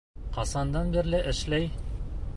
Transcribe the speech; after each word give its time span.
Ҡасандан 0.37 0.89
бирле 0.97 1.21
эшләй? 1.35 1.71